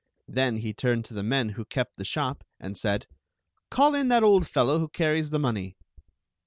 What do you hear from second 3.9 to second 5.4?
in that old fellow who carries the